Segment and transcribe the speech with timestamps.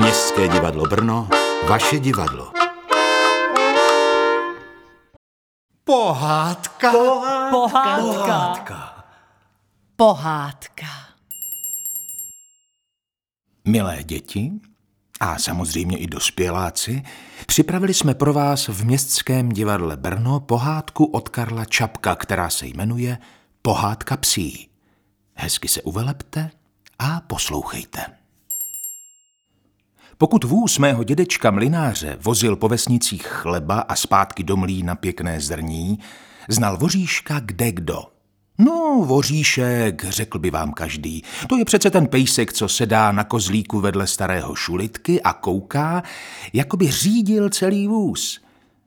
[0.00, 1.28] Městské divadlo Brno,
[1.68, 2.52] vaše divadlo.
[5.84, 6.92] Pohádka.
[7.50, 7.96] Pohádka.
[8.00, 9.04] Pohádka.
[9.96, 10.86] Pohádka.
[13.64, 14.52] Milé děti
[15.20, 17.02] a samozřejmě i dospěláci,
[17.46, 23.18] připravili jsme pro vás v Městském divadle Brno pohádku od Karla Čapka, která se jmenuje
[23.62, 24.70] Pohádka psí.
[25.34, 26.50] Hezky se uvelepte
[26.98, 28.19] a poslouchejte.
[30.20, 35.98] Pokud vůz mého dědečka mlináře vozil po vesnicích chleba a zpátky do mlýna pěkné zrní,
[36.48, 38.02] znal voříška kde kdo.
[38.58, 41.22] No, voříšek, řekl by vám každý.
[41.48, 46.02] To je přece ten pejsek, co sedá na kozlíku vedle starého šulitky a kouká,
[46.52, 48.40] jako by řídil celý vůz.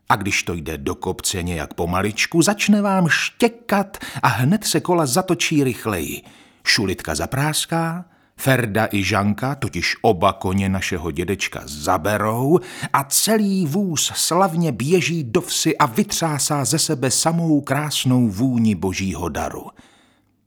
[0.10, 5.06] A když to jde do kopce nějak pomaličku, začne vám štěkat a hned se kola
[5.06, 6.22] zatočí rychleji.
[6.64, 8.06] Šulitka zapráská,
[8.38, 12.60] Ferda i Žanka totiž oba koně našeho dědečka zaberou
[12.94, 19.30] a celý vůz slavně běží do vsi a vytřásá ze sebe samou krásnou vůni božího
[19.30, 19.66] daru.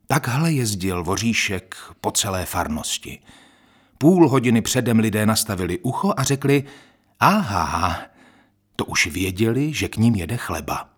[0.06, 3.18] Takhle jezdil voříšek po celé farnosti.
[3.98, 6.64] Půl hodiny předem lidé nastavili ucho a řekli,
[7.20, 7.98] aha,
[8.76, 10.95] to už věděli, že k ním jede chleba.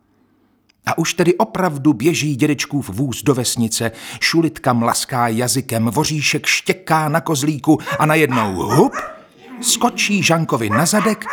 [0.88, 7.20] A už tedy opravdu běží dědečkův vůz do vesnice, šulitka mlaská jazykem, voříšek štěká na
[7.20, 8.92] kozlíku a najednou hup,
[9.60, 11.24] skočí Žankovi na zadek,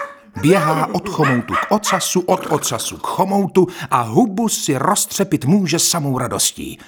[0.41, 6.17] běhá od chomoutu k ocasu, od ocasu k chomoutu a hubu si roztřepit může samou
[6.17, 6.79] radostí.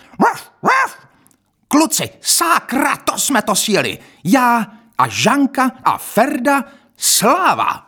[1.68, 3.98] Kluci, sákra, to jsme to sjeli.
[4.24, 6.64] Já a Žanka a Ferda,
[6.98, 7.87] sláva!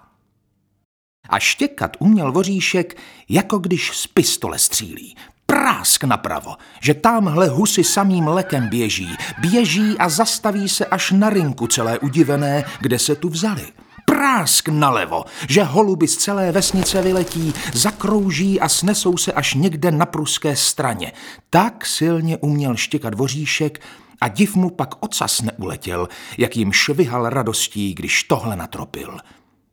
[1.30, 2.98] A štěkat uměl voříšek,
[3.30, 5.16] jako když z pistole střílí.
[5.46, 9.10] Prásk napravo, že tamhle husy samým lekem běží.
[9.38, 13.68] Běží a zastaví se až na rinku celé udivené, kde se tu vzali.
[14.06, 20.06] Prásk nalevo, že holuby z celé vesnice vyletí, zakrouží a snesou se až někde na
[20.06, 21.12] pruské straně.
[21.50, 23.82] Tak silně uměl štěkat voříšek,
[24.22, 26.08] a div mu pak ocas neuletěl,
[26.38, 29.18] jak jim švihal radostí, když tohle natropil.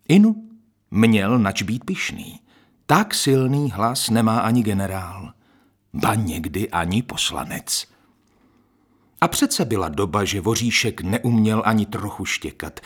[0.08, 0.34] Inu
[0.90, 2.40] Měl nač být pišný.
[2.86, 5.32] Tak silný hlas nemá ani generál,
[5.94, 7.86] ba někdy ani poslanec.
[9.20, 12.80] A přece byla doba, že voříšek neuměl ani trochu štěkat.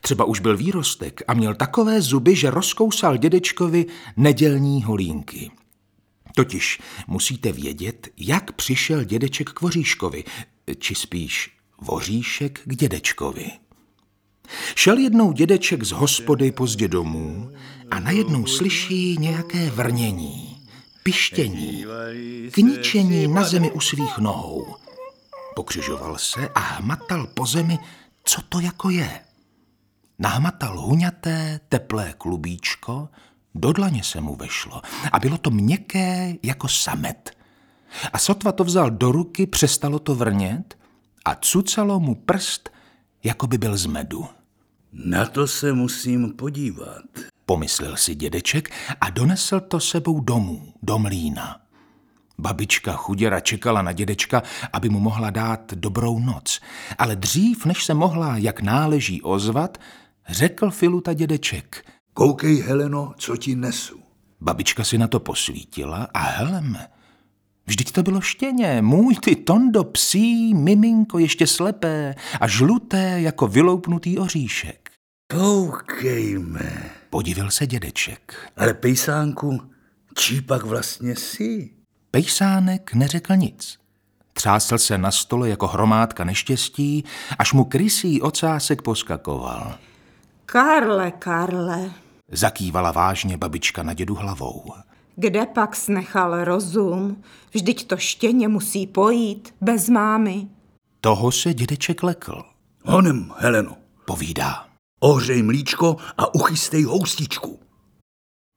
[0.00, 3.86] Třeba už byl výrostek a měl takové zuby, že rozkousal dědečkovi
[4.16, 5.50] nedělní holínky.
[6.34, 10.24] Totiž musíte vědět, jak přišel dědeček k voříškovi,
[10.78, 13.61] či spíš voříšek k dědečkovi.
[14.74, 17.50] Šel jednou dědeček z hospody pozdě domů
[17.90, 20.66] a najednou slyší nějaké vrnění,
[21.02, 21.84] pištění,
[22.50, 24.76] kničení na zemi u svých nohou.
[25.54, 27.78] Pokřižoval se a hmatal po zemi,
[28.24, 29.20] co to jako je.
[30.18, 33.08] Nahmatal huňaté, teplé klubíčko,
[33.54, 34.82] do dlaně se mu vešlo
[35.12, 37.36] a bylo to měkké jako samet.
[38.12, 40.78] A sotva to vzal do ruky, přestalo to vrnět
[41.24, 42.70] a cucalo mu prst,
[43.24, 44.28] jako by byl z medu.
[44.92, 47.02] Na to se musím podívat.
[47.46, 48.70] Pomyslel si dědeček
[49.00, 51.60] a donesl to sebou domů, do mlína.
[52.38, 54.42] Babička chuděra čekala na dědečka,
[54.72, 56.60] aby mu mohla dát dobrou noc.
[56.98, 59.78] Ale dřív, než se mohla, jak náleží ozvat,
[60.28, 61.86] řekl Filuta dědeček.
[62.14, 64.00] Koukej, Heleno, co ti nesu.
[64.40, 66.78] Babička si na to posvítila a helem,
[67.66, 74.18] Vždyť to bylo štěně, můj ty tondo psí, miminko ještě slepé a žluté jako vyloupnutý
[74.18, 74.81] oříšek.
[75.32, 76.90] Koukejme.
[77.10, 78.50] Podivil se dědeček.
[78.56, 79.60] Ale pejsánku,
[80.18, 81.70] čí pak vlastně jsi?
[82.10, 83.78] Pejsánek neřekl nic.
[84.32, 87.04] Třásl se na stole jako hromádka neštěstí,
[87.38, 89.78] až mu krysý ocásek poskakoval.
[90.46, 91.90] Karle, Karle,
[92.32, 94.64] Zakývala vážně babička na dědu hlavou.
[95.16, 97.22] kde pak snechal rozum?
[97.54, 100.46] Vždyť to štěně musí pojít bez mámy.
[101.00, 102.42] Toho se dědeček lekl,
[102.84, 103.76] Honem, Heleno.
[104.06, 104.71] povídá.
[105.04, 107.58] Ohřej mlíčko a uchystej houstičku.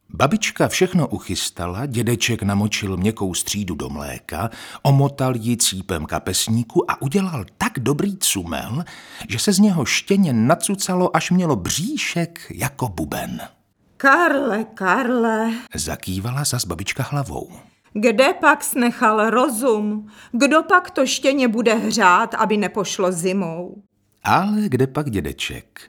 [0.09, 4.50] Babička všechno uchystala, dědeček namočil měkkou střídu do mléka,
[4.83, 8.83] omotal ji cípem kapesníku a udělal tak dobrý cumel,
[9.30, 13.41] že se z něho štěně nacucalo, až mělo bříšek jako buben.
[13.98, 17.50] Karle, Karle, Zakývala zas babička hlavou.
[17.94, 20.07] kde pak snechal rozum?
[20.31, 23.81] Kdo pak to štěně bude hřát, aby nepošlo zimou?
[24.24, 25.81] Ale kde pak dědeček?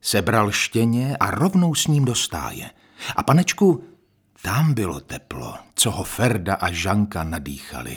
[0.00, 2.70] Sebral štěně a rovnou s ním do stáje.
[3.16, 3.84] A panečku,
[4.42, 7.96] tam bylo teplo, co ho Ferda a Žanka nadýchali.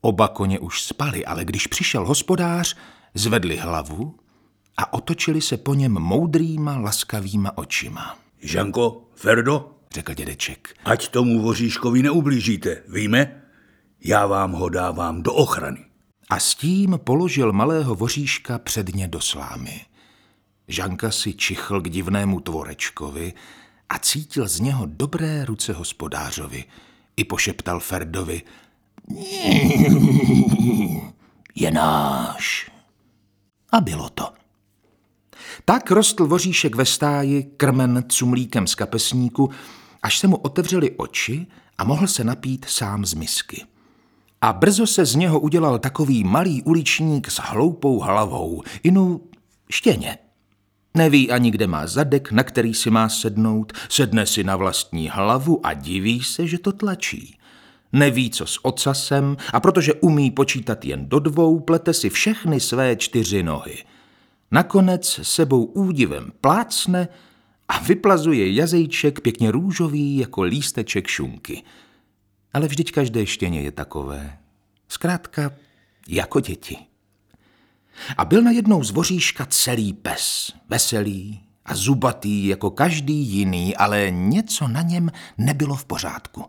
[0.00, 2.76] Oba koně už spali, ale když přišel hospodář,
[3.14, 4.16] zvedli hlavu
[4.76, 8.18] a otočili se po něm moudrýma, laskavýma očima.
[8.42, 10.74] Žanko, Ferdo, Řekl dědeček.
[10.84, 13.42] ať tomu voříškovi neublížíte, víme?
[14.04, 15.84] Já vám ho dávám do ochrany.
[16.30, 19.80] A s tím položil malého voříška předně do slámy.
[20.70, 23.32] Žanka si čichl k divnému tvorečkovi
[23.88, 26.64] a cítil z něho dobré ruce hospodářovi.
[27.16, 28.42] I pošeptal Ferdovi.
[31.54, 32.70] Je náš.
[33.72, 34.32] A bylo to.
[35.64, 39.50] Tak rostl voříšek ve stáji, krmen cumlíkem z kapesníku,
[40.02, 41.46] až se mu otevřely oči
[41.78, 43.64] a mohl se napít sám z misky.
[44.40, 49.20] A brzo se z něho udělal takový malý uličník s hloupou hlavou, inu
[49.70, 50.18] štěně.
[50.94, 55.66] Neví ani, kde má zadek, na který si má sednout, sedne si na vlastní hlavu
[55.66, 57.38] a diví se, že to tlačí.
[57.92, 62.96] Neví, co s ocasem a protože umí počítat jen do dvou, plete si všechny své
[62.96, 63.76] čtyři nohy.
[64.50, 67.08] Nakonec sebou údivem plácne
[67.68, 71.62] a vyplazuje jazejček pěkně růžový jako lísteček šunky.
[72.52, 74.38] Ale vždyť každé štěně je takové.
[74.88, 75.50] Zkrátka,
[76.08, 76.89] jako děti.
[78.16, 84.68] A byl najednou z voříška celý pes, veselý a zubatý jako každý jiný, ale něco
[84.68, 86.44] na něm nebylo v pořádku.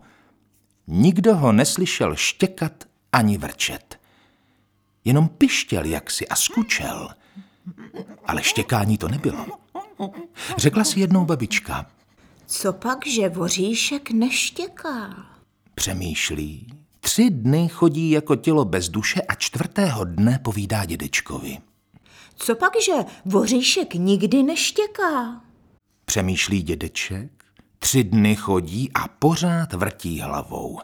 [0.86, 4.00] Nikdo ho neslyšel štěkat ani vrčet.
[5.04, 7.08] Jenom pištěl jaksi a skučel.
[8.26, 9.46] Ale štěkání to nebylo.
[10.58, 11.86] Řekla si jednou babička,
[12.46, 15.26] Co pak, že voříšek neštěká?
[15.74, 16.66] přemýšlí.
[17.12, 21.58] Tři dny chodí jako tělo bez duše a čtvrtého dne povídá dědečkovi.
[22.36, 22.92] Co pak, že
[23.24, 25.40] voříšek nikdy neštěká?
[26.04, 27.30] Přemýšlí dědeček,
[27.78, 30.78] tři dny chodí a pořád vrtí hlavou.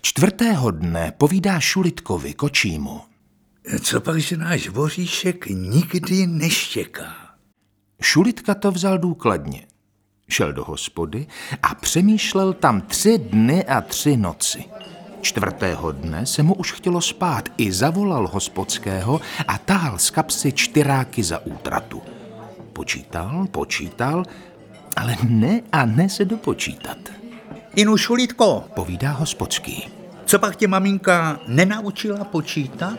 [0.00, 3.00] Čtvrtého dne povídá Šulitkovi, kočímu.
[3.82, 7.14] Co pak, že náš voříšek nikdy neštěká?
[8.02, 9.66] Šulitka to vzal důkladně.
[10.28, 11.26] Šel do hospody
[11.62, 14.64] a přemýšlel tam tři dny a tři noci.
[15.20, 21.22] Čtvrtého dne se mu už chtělo spát, i zavolal hospodského a tahal z kapsy čtyráky
[21.22, 22.02] za útratu.
[22.72, 24.24] Počítal, počítal,
[24.96, 26.98] ale ne a ne se dopočítat,
[27.76, 29.88] Inu Šulítko, povídá hospodský.
[30.24, 32.98] co pak tě maminka nenaučila počítat?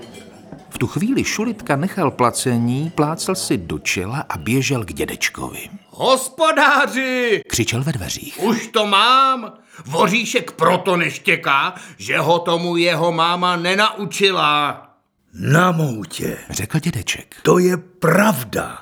[0.80, 5.70] Tu chvíli Šulitka nechal placení, plácel si do čela a běžel k dědečkovi.
[5.90, 8.40] Hospodáři, Křičel ve dveřích.
[8.44, 9.54] už to mám.
[9.86, 14.86] Voříšek proto neštěká, že ho tomu jeho máma nenaučila.
[15.34, 17.36] Na moutě, Řekl dědeček.
[17.44, 18.80] to je pravda.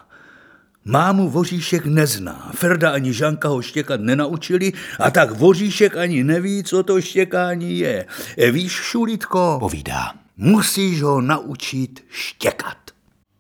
[0.86, 6.84] Mámu voříšek nezná, Ferda ani Žanka ho štěkat nenaučili a tak voříšek ani neví, co
[6.84, 8.06] to štěkání je.
[8.38, 10.14] E, Víš, Šulítko, Povídá.
[10.38, 12.78] Musíš ho naučit štěkat.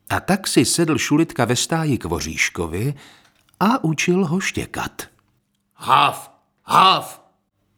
[0.09, 2.93] A tak si sedl Šulitka ve stáji k voříškovi
[3.59, 5.01] a učil ho štěkat.
[5.73, 6.31] Hav,
[6.63, 7.21] hav.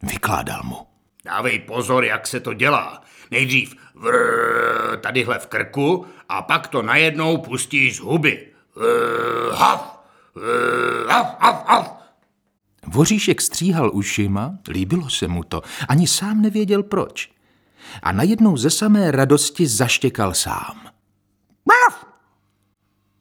[0.04, 0.78] Vykládal mu.
[1.26, 3.02] Dávej pozor, jak se to dělá.
[3.32, 8.48] Nejdřív vrr, tadyhle v krku a pak to najednou pustíš z huby.
[9.52, 10.00] Hav,
[11.08, 12.00] hav, hav, hav.
[12.88, 17.39] Voříšek stříhal ušima, líbilo se mu to, ani sám nevěděl proč.
[18.04, 20.90] A najednou ze samé radosti zaštěkal sám.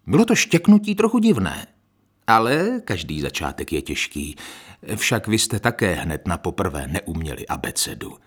[0.08, 1.66] Bylo to štěknutí trochu divné,
[2.26, 4.36] ale každý začátek je těžký.
[4.96, 8.18] Však vy jste také hned na poprvé neuměli abecedu.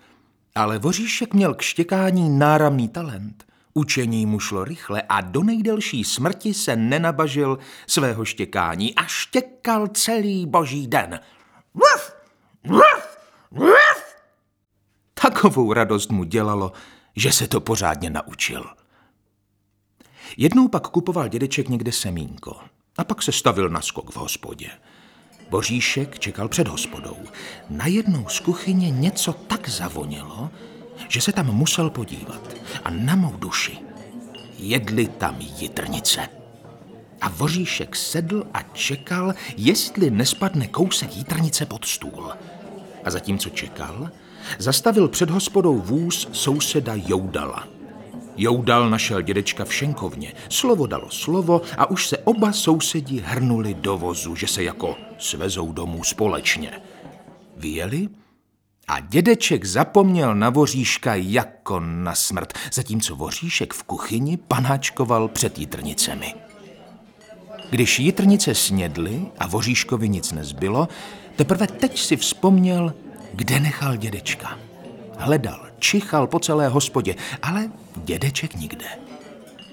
[0.54, 3.44] Ale Voříšek měl k štěkání náramný talent.
[3.74, 10.46] Učení mu šlo rychle a do nejdelší smrti se nenabažil svého štěkání a štěkal celý
[10.46, 11.20] boží den.
[11.74, 12.12] Vuf,
[12.64, 13.18] vuf,
[13.50, 14.01] vuf.
[15.22, 16.72] Takovou radost mu dělalo,
[17.16, 18.64] že se to pořádně naučil.
[20.36, 22.56] Jednou pak kupoval dědeček někde semínko
[22.98, 24.70] a pak se stavil na skok v hospodě.
[25.50, 27.16] Boříšek čekal před hospodou.
[27.70, 30.50] Najednou z kuchyně něco tak zavonilo,
[31.08, 32.54] že se tam musel podívat.
[32.84, 33.78] A na mou duši
[34.58, 36.28] jedli tam jitrnice.
[37.20, 42.32] A Voříšek sedl a čekal, jestli nespadne kousek jitrnice pod stůl.
[43.04, 44.10] A zatímco čekal,
[44.58, 47.68] zastavil před hospodou vůz souseda Joudala.
[48.36, 53.98] Joudal našel dědečka v šenkovně, slovo dalo slovo a už se oba sousedi hrnuli do
[53.98, 56.70] vozu, že se jako svezou domů společně.
[57.56, 58.08] Vyjeli
[58.88, 66.34] a dědeček zapomněl na voříška jako na smrt, zatímco voříšek v kuchyni panáčkoval před jitrnicemi.
[67.70, 70.88] Když jitrnice snědly a voříškovi nic nezbylo,
[71.36, 72.94] teprve teď si vzpomněl,
[73.34, 74.58] kde nechal dědečka.
[75.18, 78.86] Hledal, čichal po celé hospodě, ale dědeček nikde.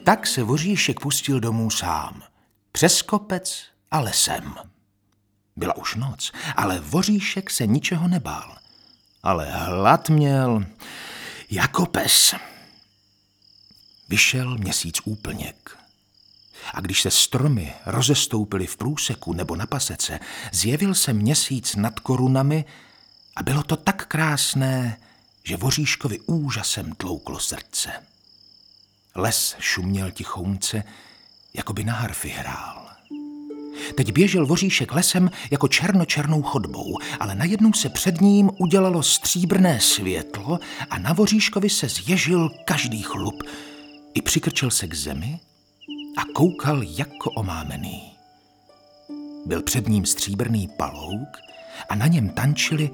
[0.03, 2.23] Tak se voříšek pustil domů sám.
[2.71, 4.55] přes kopec a lesem.
[5.55, 8.55] Byla už noc, ale voříšek se ničeho nebál.
[9.23, 10.65] Ale hlad měl
[11.51, 12.35] jako pes.
[14.09, 15.77] Vyšel měsíc úplněk.
[16.73, 20.19] A když se stromy rozestoupily v průseku nebo na pasece,
[20.51, 22.65] zjevil se měsíc nad korunami
[23.39, 24.97] a bylo to tak krásné,
[25.43, 27.89] že voříškovi úžasem tlouklo srdce.
[29.15, 30.83] Les šuměl tichounce,
[31.53, 32.89] jako by na harfy hrál.
[33.95, 40.59] Teď běžel voříšek lesem jako černočernou chodbou, ale najednou se před ním udělalo stříbrné světlo
[40.89, 43.43] a na voříškovi se zježil každý chlup.
[44.13, 45.39] I přikrčil se k zemi
[46.17, 48.11] a koukal jako omámený.
[49.45, 51.37] Byl před ním stříbrný palouk
[51.89, 52.91] a na něm tančili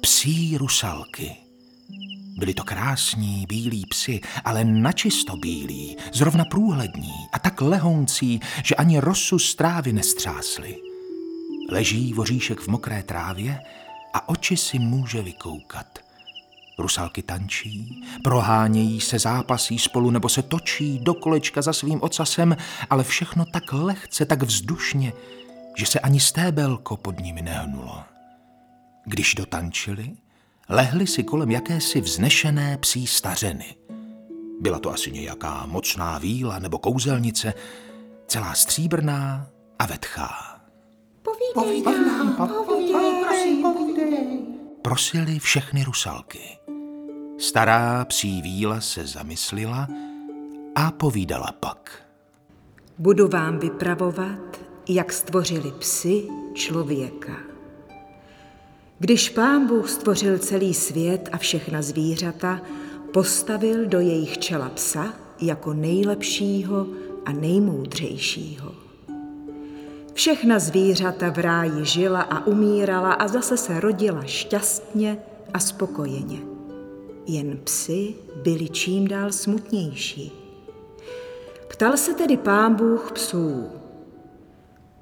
[0.00, 1.36] psí rusalky.
[2.38, 8.98] Byli to krásní bílí psi, ale načisto bílí, zrovna průhlední a tak lehoncí, že ani
[9.00, 10.76] rosu z trávy nestřásli.
[11.70, 13.60] Leží voříšek v mokré trávě
[14.14, 15.98] a oči si může vykoukat.
[16.78, 22.56] Rusalky tančí, prohánějí se, zápasí spolu nebo se točí do kolečka za svým ocasem,
[22.90, 25.12] ale všechno tak lehce, tak vzdušně,
[25.76, 28.17] že se ani stébelko pod nimi nehnulo.
[29.08, 30.16] Když dotančili,
[30.68, 33.76] lehli si kolem jakési vznešené psí stařeny.
[34.60, 37.54] Byla to asi nějaká mocná víla nebo kouzelnice,
[38.26, 39.46] celá stříbrná
[39.78, 40.60] a vetchá.
[41.54, 42.36] Povídej nám,
[42.66, 44.40] povídej, prosím, povídej.
[44.82, 46.58] Prosili všechny rusalky.
[47.38, 49.88] Stará psí víla se zamyslila
[50.74, 52.02] a povídala pak.
[52.98, 57.47] Budu vám vypravovat, jak stvořili psi člověka.
[59.00, 62.60] Když pán Bůh stvořil celý svět a všechna zvířata,
[63.12, 66.86] postavil do jejich čela psa jako nejlepšího
[67.24, 68.74] a nejmoudřejšího.
[70.12, 75.18] Všechna zvířata v ráji žila a umírala a zase se rodila šťastně
[75.54, 76.38] a spokojeně.
[77.26, 80.32] Jen psy byli čím dál smutnější.
[81.68, 83.66] Ptal se tedy pán Bůh psů,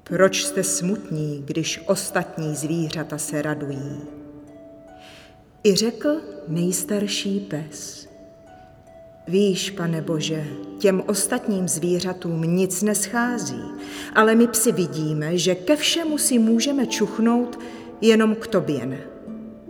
[0.09, 4.01] proč jste smutní, když ostatní zvířata se radují?
[5.63, 8.07] I řekl nejstarší pes.
[9.27, 10.45] Víš, pane Bože,
[10.79, 13.63] těm ostatním zvířatům nic neschází,
[14.15, 17.59] ale my psi vidíme, že ke všemu si můžeme čuchnout,
[18.01, 18.99] jenom k tobě ne.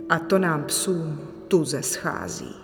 [0.08, 2.54] A to nám psům tuze schází.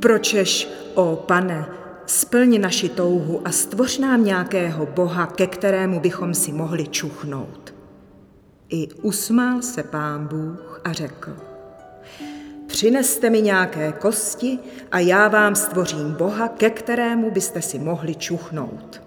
[0.00, 1.66] Pročeš, o pane,
[2.08, 7.74] splň naši touhu a stvoř nám nějakého boha, ke kterému bychom si mohli čuchnout.
[8.68, 11.36] I usmál se pán Bůh a řekl,
[12.66, 14.58] přineste mi nějaké kosti
[14.92, 19.02] a já vám stvořím boha, ke kterému byste si mohli čuchnout.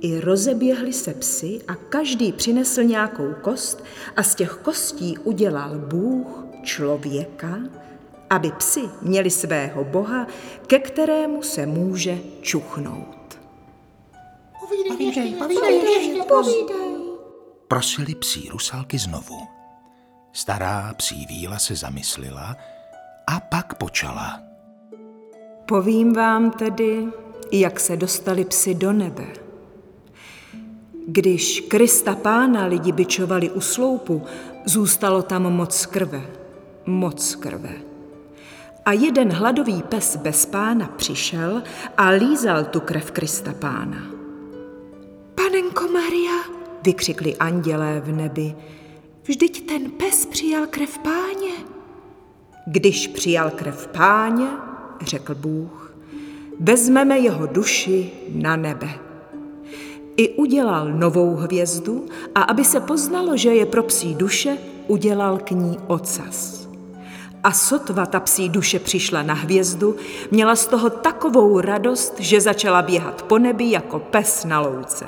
[0.00, 3.84] I rozeběhli se psi a každý přinesl nějakou kost
[4.16, 7.58] a z těch kostí udělal Bůh člověka,
[8.32, 10.26] aby psi měli svého boha,
[10.66, 13.38] ke kterému se může čuchnout.
[14.88, 16.92] Povídej, povídej, povídej.
[17.68, 19.38] Prosili psí rusalky znovu.
[20.32, 22.56] Stará psí víla se zamyslela
[23.26, 24.40] a pak počala.
[25.66, 27.06] Povím vám tedy,
[27.52, 29.26] jak se dostali psi do nebe.
[31.06, 34.22] Když Krista pána lidi bičovali u sloupu,
[34.64, 36.26] zůstalo tam moc krve,
[36.86, 37.91] moc krve.
[38.84, 41.62] A jeden hladový pes bez pána přišel
[41.96, 43.98] a lízal tu krev Krista pána.
[45.34, 46.38] Panenko Maria,
[46.82, 48.54] vykřikli andělé v nebi,
[49.22, 51.52] vždyť ten pes přijal krev páně.
[52.66, 54.46] Když přijal krev páně,
[55.00, 55.94] řekl Bůh,
[56.60, 58.88] vezmeme jeho duši na nebe.
[60.16, 64.58] I udělal novou hvězdu a aby se poznalo, že je pro psí duše,
[64.88, 66.61] udělal k ní ocas.
[67.44, 69.96] A sotva ta psí duše přišla na hvězdu,
[70.30, 75.06] měla z toho takovou radost, že začala běhat po nebi jako pes na louce.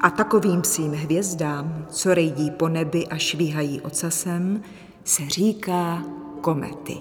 [0.00, 4.62] A takovým psím hvězdám, co rejdí po nebi a švíhají ocasem,
[5.04, 6.02] se říká
[6.40, 6.98] komety.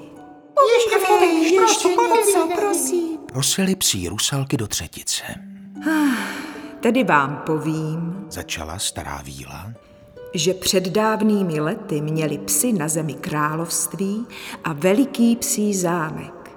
[0.75, 3.17] Ještě povídej, ještě něco, prosím.
[3.17, 5.23] Prosili psí rusalky do třetice.
[6.79, 9.73] Tedy vám povím, Začala stará víla.
[10.35, 14.25] Že před dávnými lety měli psi na zemi království
[14.63, 16.51] a veliký psí zámek.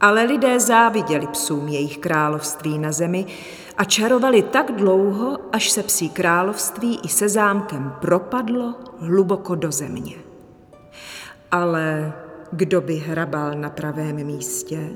[0.00, 3.26] Ale lidé záviděli psům jejich království na zemi
[3.76, 10.14] a čarovali tak dlouho, až se psí království i se zámkem propadlo hluboko do země.
[11.50, 12.12] Ale
[12.52, 14.90] kdo by hrabal na pravém místě,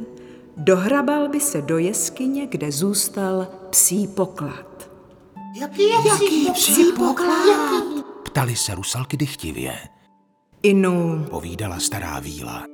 [0.57, 4.91] dohrabal by se do jeskyně, kde zůstal psí poklad.
[5.61, 8.16] Jaký, jaký psí poklad?
[8.37, 9.79] Ptali se rusalky dychtivě.
[10.63, 12.65] Inu, Povídala stará víla.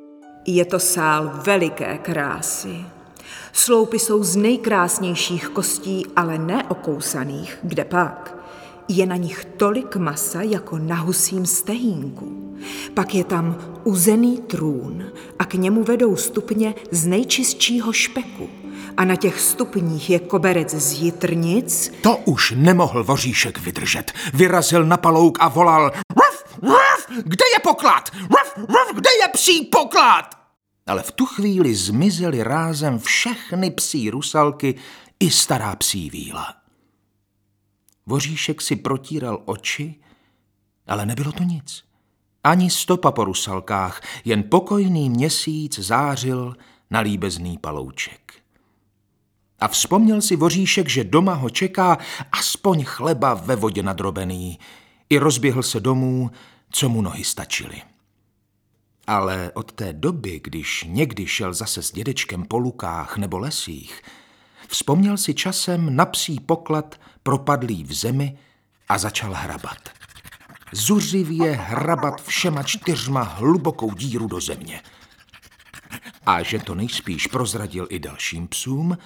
[0.46, 2.84] je to sál veliké krásy.
[3.52, 8.36] Sloupy jsou z nejkrásnějších kostí, ale neokousaných, kde pak.
[8.88, 12.41] Je na nich tolik masa jako na husím stehínku.
[12.94, 15.04] Pak je tam uzený trůn
[15.38, 18.50] a k němu vedou stupně z nejčistšího špeku.
[18.96, 24.12] A na těch stupních je koberec z jitrnic, To už nemohl voříšek vydržet.
[24.34, 28.10] Vyrazil na palouk a volal Ruf, ruf, kde je poklad?
[28.20, 30.34] Ruf, ruf, kde je psí poklad?
[30.86, 34.74] Ale v tu chvíli zmizely rázem všechny psí rusalky
[35.20, 36.54] i stará psí víla.
[38.06, 39.94] Voříšek si protíral oči,
[40.86, 41.84] ale nebylo to nic.
[42.44, 46.56] Ani stopa po rusalkách, jen pokojný měsíc zářil
[46.90, 48.34] na líbezný palouček.
[49.60, 51.98] A vzpomněl si voříšek, že doma ho čeká
[52.32, 54.58] aspoň chleba ve vodě nadrobený.
[55.10, 56.30] I rozběhl se domů,
[56.70, 57.82] co mu nohy stačily.
[59.06, 64.02] Ale od té doby, když někdy šel zase s dědečkem po lukách nebo lesích,
[64.68, 68.38] vzpomněl si časem na psí poklad propadlý v zemi
[68.88, 70.01] a začal hrabat.
[70.72, 74.80] Zuřivě hrabat všema čtyřma hlubokou díru do země.
[76.26, 78.98] A že to nejspíš prozradil i dalším psům,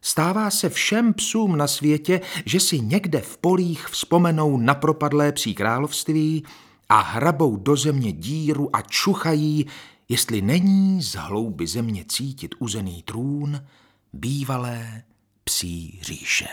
[0.00, 5.54] stává se všem psům na světě, že si někde v polích vzpomenou na propadlé psí
[5.54, 6.44] království
[6.88, 9.66] a hrabou do země díru a čuchají,
[10.08, 13.64] jestli není z hlouby země cítit uzený trůn
[14.12, 15.02] bývalé
[15.44, 16.48] psí říše.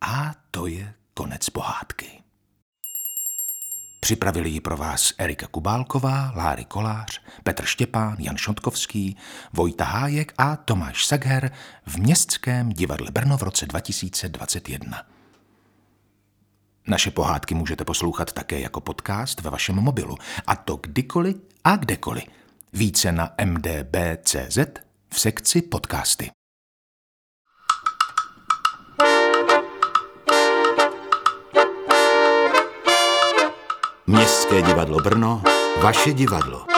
[0.00, 2.25] A to je konec pohádky.
[4.00, 9.16] Připravili ji pro vás Erika Kubálková, Láry Kolář, Petr Štěpán, Jan Šotkovský,
[9.52, 11.50] Vojta Hájek a Tomáš Sagher
[11.86, 15.02] v Městském divadle Brno v roce 2021.
[16.86, 22.24] Naše pohádky můžete poslouchat také jako podcast ve vašem mobilu, a to kdykoliv a kdekoliv.
[22.72, 24.58] Více na mdb.cz
[25.14, 26.35] v sekci podcasty.
[34.08, 35.42] Městské divadlo Brno,
[35.82, 36.75] vaše divadlo.